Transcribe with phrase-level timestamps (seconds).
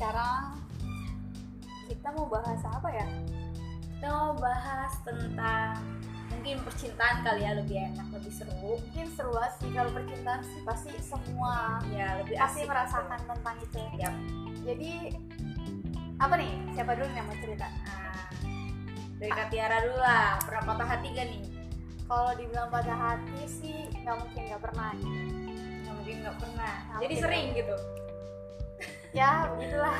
[0.00, 0.56] sekarang
[1.84, 3.04] kita mau bahas apa ya?
[3.84, 5.76] Kita mau bahas tentang
[6.32, 8.80] mungkin percintaan kali ya lebih enak lebih seru.
[8.80, 13.80] Mungkin seru sih kalau percintaan sih pasti semua ya lebih pasti merasakan tentang itu.
[14.00, 14.14] Yap.
[14.64, 14.92] jadi
[16.16, 16.52] apa nih?
[16.72, 17.68] Siapa dulu yang mau cerita?
[17.68, 18.24] Nah,
[19.20, 20.40] dari Kak Tiara dulu lah.
[20.40, 21.42] Pernah patah hati gak nih?
[22.08, 24.96] Kalau dibilang pada hati sih nggak mungkin nggak pernah.
[24.96, 26.74] Nggak mungkin nggak pernah.
[26.88, 27.20] Jadi mungkin.
[27.20, 27.76] sering gitu
[29.10, 29.98] ya begitulah.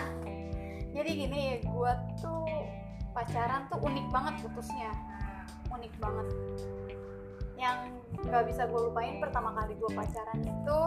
[0.91, 2.47] Jadi gini gue tuh
[3.15, 4.91] pacaran tuh unik banget putusnya.
[5.71, 6.29] Unik banget.
[7.59, 7.79] Yang
[8.27, 10.81] nggak bisa gue lupain pertama kali gue pacaran itu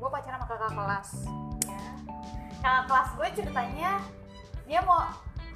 [0.00, 1.10] gue pacaran sama kakak kelas.
[1.68, 1.84] Ya.
[2.60, 3.90] kakak kelas gue ceritanya
[4.64, 5.02] dia mau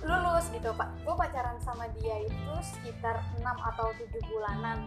[0.05, 0.91] lulus gitu pak.
[1.02, 4.78] Gue pacaran sama dia itu sekitar 6 atau 7 bulanan.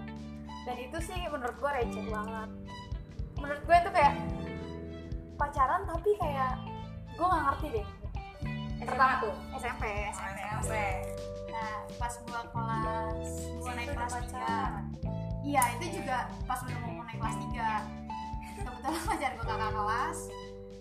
[0.68, 2.50] Dan itu sih menurut gue receh banget.
[3.40, 4.16] Menurut gue itu kayak
[5.40, 6.77] pacaran tapi kayak
[7.18, 7.88] gue nggak ngerti deh.
[8.88, 10.74] SMA tuh SMP SMP SMP
[11.50, 17.18] nah pas gue kelas gue naik kelas 3 iya itu juga pas udah mau naik
[17.18, 20.20] kelas 3 kebetulan pacar gue kakak kelas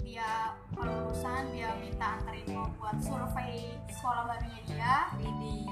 [0.05, 0.33] dia
[0.77, 4.95] kelulusan dia minta anterin gue buat survei sekolah barunya dia.
[5.17, 5.67] Widi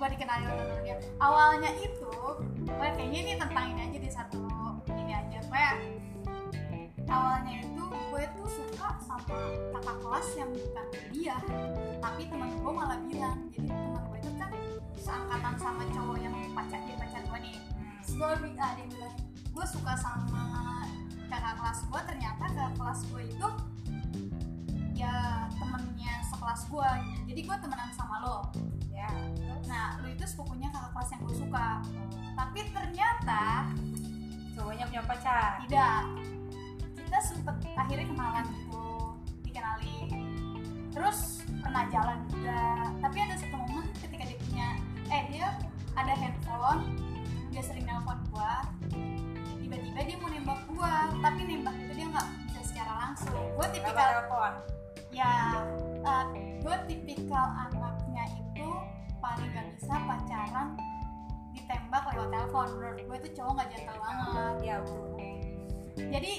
[0.00, 2.12] gue dikenalin sama dia awalnya itu
[2.64, 4.40] gue kayaknya ini tentang ini aja di satu.
[4.88, 5.38] Ini aja.
[5.48, 5.74] Kayak
[7.10, 9.36] awalnya itu gue tuh suka sama
[9.74, 11.36] kakak kelas yang bukan dia
[11.98, 14.50] tapi teman gue malah bilang jadi teman gue itu kan
[14.96, 17.56] seangkatan sama cowok yang pacar dia pacar gue nih.
[18.10, 19.14] Gue bi- ada yang bilang
[19.50, 20.46] gue suka sama
[21.30, 23.48] kakak kelas gue ternyata kakak kelas gue itu
[24.94, 26.90] ya temennya sekelas gue
[27.26, 28.38] jadi gue temenan sama lo.
[28.90, 29.08] Ya.
[29.64, 31.68] Nah, lu itu sepupunya kakak kelas yang gue suka.
[32.36, 33.70] Tapi ternyata
[34.52, 35.64] cowoknya punya pacar?
[35.64, 36.02] Tidak.
[37.20, 38.84] Sempet akhirnya kenalan gitu,
[39.44, 39.98] dikenali.
[40.90, 42.90] Terus pernah jalan juga.
[42.98, 44.68] Tapi ada satu momen ketika dia punya,
[45.12, 45.46] eh dia
[45.94, 46.96] ada handphone,
[47.52, 48.64] dia sering nelpon gua.
[49.60, 53.36] Tiba-tiba dia mau nembak gua, tapi nembak itu dia nggak bisa secara langsung.
[53.36, 54.52] Kenapa tipikal telepon
[55.10, 55.58] ya
[56.62, 58.68] gue tipikal anaknya itu
[59.18, 60.68] paling gak bisa pacaran
[61.50, 64.76] ditembak lewat telepon menurut gue itu cowok gak jantel banget ya
[65.98, 66.32] jadi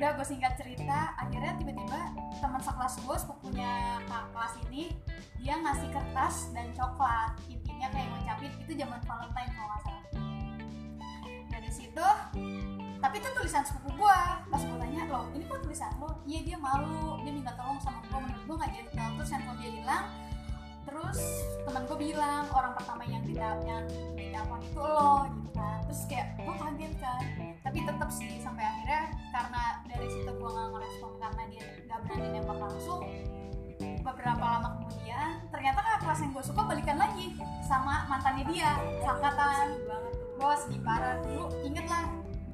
[0.00, 2.00] udah gue singkat cerita akhirnya tiba-tiba
[2.40, 4.96] teman sekelas gue sepupunya kakak kelas ini
[5.36, 7.36] dia ngasih kertas dan coklat.
[7.52, 10.04] Intinya kayak ngucapin itu zaman Valentine kalau nggak salah.
[11.52, 12.08] Dari situ
[12.96, 16.16] tapi itu tulisan sepupu gue pas gue tanya loh ini kok tulisan lo?
[16.24, 17.20] Iya dia malu.
[17.20, 19.10] Dia minta tolong sama gue menurut gue nggak gentle.
[19.20, 20.06] Terus handphone dia hilang.
[20.88, 21.20] Terus
[21.68, 23.84] teman gue bilang orang pertama yang di yang
[24.16, 25.84] di telepon itu lo gitu kan.
[25.92, 30.68] Terus kayak gue kaget kan tapi tetap sih sampai akhirnya karena dari situ gue nggak
[30.72, 33.02] ngerespon karena dia nggak berani nembak langsung.
[33.80, 37.26] Beberapa lama kemudian ternyata kakak kelas yang gue suka balikan lagi
[37.64, 40.08] sama mantannya dia tuh
[40.40, 41.20] gue sedih parah.
[41.20, 42.08] Dulu inget lah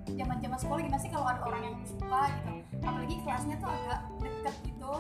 [0.07, 2.53] zaman zaman sekolah gimana sih kalau ada orang yang suka gitu.
[2.83, 4.93] Apalagi kelasnya tuh agak deket gitu.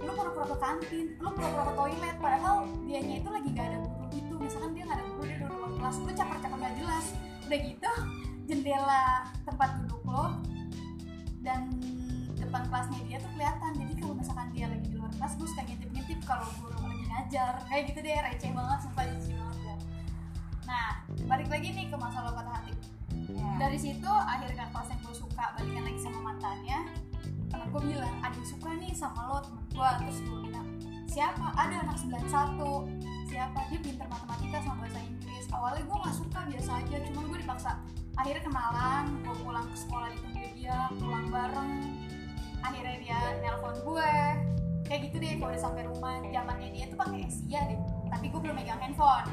[0.00, 2.56] Lu pura-pura ke kantin lu pura-pura ke toilet padahal
[2.88, 4.34] dianya itu lagi gak ada guru gitu.
[4.40, 5.96] Misalkan dia gak ada guru dia di kelas.
[6.00, 7.06] Lu capek-capek gak jelas.
[7.44, 7.92] Udah gitu
[8.50, 10.34] jendela tempat duduk lo
[11.46, 11.70] dan
[12.34, 13.70] depan kelasnya dia tuh kelihatan.
[13.78, 17.52] Jadi kalau misalkan dia lagi di luar kelas gue suka ngintip-ngintip kalau guru lagi ngajar.
[17.70, 19.76] Kayak gitu deh receh banget sumpah jijik banget ya.
[20.70, 22.74] nah balik lagi nih ke masalah patah hati.
[23.30, 23.46] Ya.
[23.58, 26.78] dari situ akhirnya kelas yang gue suka balikan lagi sama mantannya.
[27.50, 30.66] Temen gue bilang ada yang suka nih sama lo temen gue terus gue bilang
[31.06, 31.46] siapa?
[31.54, 33.58] Ada anak 91 siapa?
[33.70, 35.46] Dia pinter matematika sama bahasa Inggris.
[35.50, 36.96] Awalnya gue nggak suka biasa aja.
[37.10, 37.70] Cuman gue dipaksa
[38.20, 41.72] akhirnya kenalan gue pulang ke sekolah ditunggu dia pulang bareng.
[42.60, 44.14] Akhirnya dia nelpon gue.
[44.84, 47.80] Kayak gitu deh kalau udah sampai rumah zamannya dia tuh pakai Asia deh.
[48.12, 49.24] Tapi gue belum megang handphone.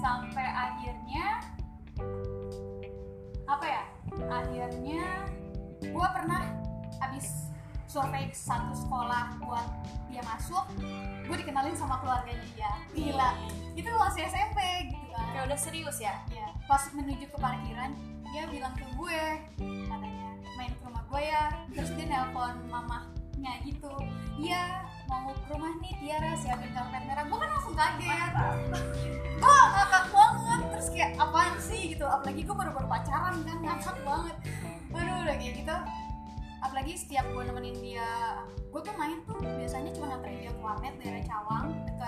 [0.00, 1.44] Sampai akhirnya
[3.44, 3.84] apa ya?
[4.32, 5.04] Akhirnya
[5.84, 6.42] gue pernah
[7.04, 7.52] habis
[7.84, 9.68] survei satu sekolah buat
[10.08, 10.64] dia masuk
[11.28, 12.72] gue dikenalin sama keluarganya dia.
[12.96, 13.30] Gila.
[13.76, 14.88] Itu masih SMP
[15.36, 16.16] kayak udah serius ya?
[16.32, 17.92] Ya pas menuju ke parkiran
[18.32, 19.20] dia bilang ke gue
[19.60, 21.44] katanya main ke rumah gue ya.
[21.76, 23.92] Terus dia nelpon mamahnya gitu
[24.40, 27.28] iya mau ke rumah nih Tiara siapin karpet merah.
[27.28, 28.32] Gue kan langsung kaget.
[29.36, 31.82] Gue ngakak banget terus kayak apaan sih?
[31.92, 32.04] Gitu.
[32.08, 34.36] Apalagi gue baru baru pacaran kan ngakak banget.
[34.88, 35.76] Waduh udah kayak gitu.
[36.64, 38.40] Apalagi setiap gue nemenin dia
[38.72, 42.05] gue tuh main tuh biasanya cuma nganterin dia ke warnet daerah Cawang dekat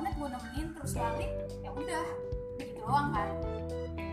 [0.00, 1.28] warnet gue nemenin terus balik
[1.60, 2.04] ya udah
[2.56, 3.36] gitu doang kan.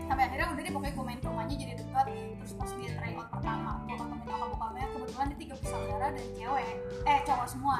[0.04, 3.12] Sampai akhirnya udah deh pokoknya gue main ke rumahnya jadi dekat terus pas dia try
[3.16, 6.76] out pertama gue ketemu nyokap bokapnya kebetulan dia tiga bersaudara dan cewek.
[7.08, 7.76] Eh cowok semua.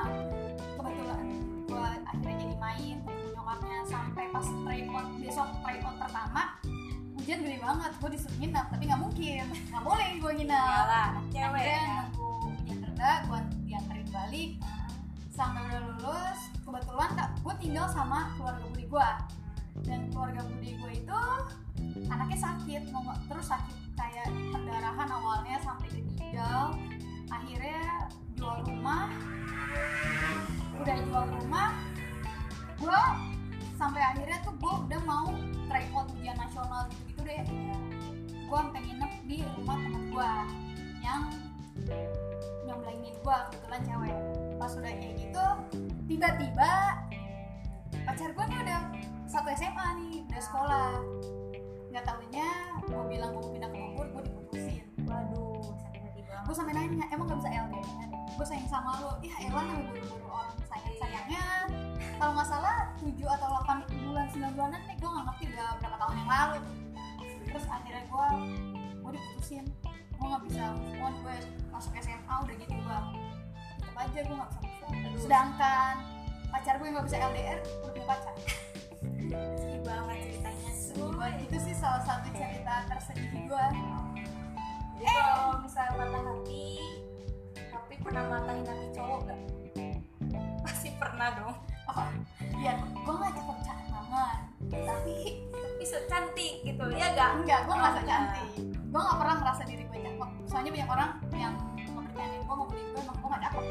[0.56, 1.24] Kebetulan
[1.68, 3.78] gue akhirnya jadi main ketemu nyokapnya.
[3.84, 6.42] Sampai pas try out besok try out pertama
[7.12, 7.92] hujan gede banget.
[8.00, 9.44] Gue disuruh nginep tapi nggak mungkin.
[9.68, 10.64] Nggak boleh gue nginep.
[10.64, 12.00] Iyalah, anak cewek akhirnya ya.
[12.08, 13.38] nunggu hujan reda gue
[13.68, 14.50] dianterin balik.
[15.28, 17.27] Sampai udah lulus kebetulan kak
[17.58, 19.10] tinggal sama keluarga budi gue
[19.86, 21.20] dan keluarga budi gue itu
[22.10, 22.82] anaknya sakit
[23.30, 26.74] terus sakit kayak pendarahan awalnya sampai ke ginjal
[27.28, 28.08] akhirnya
[28.38, 29.10] jual rumah.
[30.78, 31.74] Udah jual rumah.
[32.78, 33.02] Gue
[33.74, 35.34] sampai akhirnya tuh gue udah mau
[35.94, 37.42] out ujian nasional gitu gitu deh.
[38.46, 40.30] Gue sampai nginep di rumah temen gue
[41.02, 41.22] yang
[42.64, 44.16] nyomblengin gue kebetulan cewek.
[44.56, 45.46] Pas udah kayak gitu
[46.08, 46.70] tiba-tiba
[48.08, 48.80] pacar gue nih udah
[49.28, 50.92] satu SMA nih udah sekolah.
[51.92, 52.48] Nggak tahunya
[52.88, 54.84] gue bilang gue mau pindah ke Bogor gue diputusin.
[55.04, 56.44] Waduh, sakit hati banget.
[56.48, 58.08] gue sampai nanya emang gak bisa LDR
[58.38, 61.42] gue sayang sama lo ya elah namanya baru-baru orang sayang sayangnya
[62.22, 65.96] kalau nggak salah 7 atau 8 bulan 9 bulanan nih gue nggak ngerti udah berapa
[65.98, 66.58] tahun yang lalu.
[67.50, 68.28] Terus akhirnya gue
[69.02, 69.64] gue diputusin.
[70.16, 71.36] Gue nggak bisa move on gue
[71.74, 72.98] masuk SMA udah gitu gue
[73.78, 74.92] tetep aja gue nggak bisa move on.
[74.94, 75.18] Aduh.
[75.18, 75.94] sedangkan
[76.48, 78.34] pacar gue nggak bisa LDR gue punya pacar.
[79.60, 80.70] Sedih banget ceritanya.
[80.72, 81.40] Sedih banget.
[81.44, 83.66] itu sih salah satu cerita tersedih gue.
[84.98, 86.66] Jadi kalau misalnya patah hati,
[87.54, 89.40] tapi pernah matahin hati cowok gak?
[90.66, 91.56] Pasti pernah dong.
[91.88, 92.04] oh
[92.60, 93.56] iya gue nggak cakep
[93.88, 95.16] banget tapi
[95.78, 96.84] Tapi so cantik gitu.
[96.92, 97.40] Ya gak?
[97.40, 98.48] enggak gue nggak Oh, so cantik
[98.88, 100.28] gue nggak pernah merasa diri gue cakep.
[100.48, 101.54] Soalnya banyak orang yang
[101.94, 103.64] mempercayai gue mau beli gue emang gue nggak cakep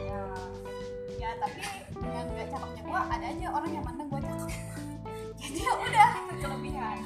[1.27, 1.59] ya tapi
[1.91, 4.51] dengan gak cakepnya gue ada aja orang yang mandang gue cakep.
[5.43, 6.09] Jadi ya udah.
[6.39, 6.99] Kelebihan.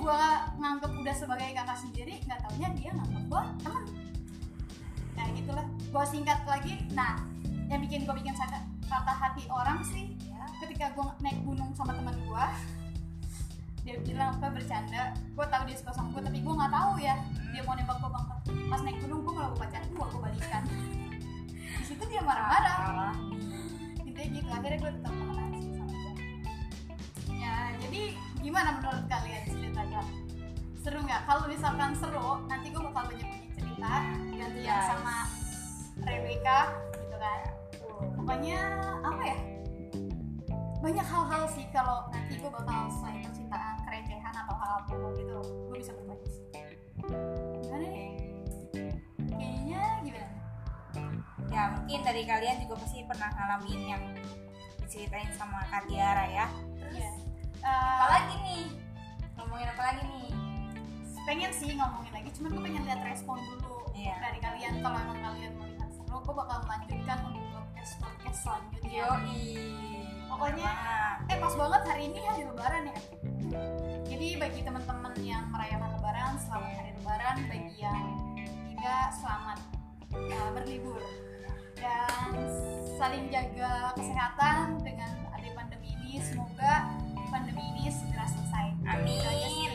[0.00, 0.22] gue
[0.56, 3.84] nganggep udah sebagai kakak sendiri nggak taunya dia nganggep gue temen.
[5.12, 5.66] Kayak gitulah.
[5.90, 7.20] Gue singkat lagi nah
[7.68, 10.42] yang bikin gue bikin sakit patah hati orang sih Ya.
[10.58, 12.44] ketika gue naik gunung sama teman gue
[13.84, 15.12] dia bilang apa bercanda.
[15.36, 17.14] Gue tahu dia suka sama gue tapi gue nggak tahu ya
[17.50, 18.38] dia mau nembak gue banget
[18.70, 20.64] pas naik gunung gue kalau gue pacaran gue gue balikan
[24.70, 26.12] akhirnya gue tetap temenan sih sama dia
[27.42, 28.02] ya jadi
[28.38, 30.00] gimana menurut kalian ceritanya?
[30.78, 31.26] Seru nggak?
[31.26, 33.90] Kalau misalkan seru nanti gue bakal banyak punya cerita
[34.30, 34.86] gantian Yes.
[34.86, 35.16] sama
[36.06, 36.58] Rebecca
[37.02, 37.40] gitu kan?
[38.14, 38.58] Pokoknya
[39.02, 39.38] apa ya?
[40.78, 45.76] Banyak hal-hal sih kalau nanti gue bakal selain percintaan kerecehan atau hal apa gitu gue
[45.82, 46.46] bisa berbagi sih.
[47.66, 48.10] Gimana nih?
[49.34, 50.30] Kayaknya gimana?
[51.50, 54.02] Ya mungkin dari kalian juga pasti pernah ngalamin yang
[54.90, 56.46] diceritain sama Kak Tiara ya.
[56.82, 57.10] Terus Iya.
[57.62, 58.62] Eh, apalagi nih?
[59.38, 60.28] Ngomongin apa lagi nih?
[61.20, 64.18] pengen sih ngomongin lagi cuman gue pengen lihat respon dulu Iya.
[64.18, 69.44] dari kalian kalau emang kalian melihat seru gue bakal melanjutkan untuk podcast podcast selanjutnya Yoi.
[70.26, 70.74] Pokoknya-
[71.28, 72.98] eh pas banget hari ini hari lebaran ya
[74.08, 78.00] jadi bagi teman-teman yang merayakan lebaran selamat hari lebaran bagi yang
[78.72, 79.58] tidak selamat
[80.16, 81.02] uh, berlibur
[81.78, 82.32] dan
[83.00, 86.84] saling jaga kesehatan dengan ada pandemi ini semoga
[87.32, 89.72] pandemi ini segera selesai Amin.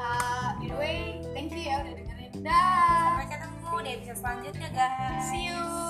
[0.00, 2.32] Uh, by the way, thank you ya udah dengerin.
[2.40, 3.16] Dah.
[3.16, 5.24] Sampai ketemu di episode selanjutnya guys.
[5.28, 5.85] See you.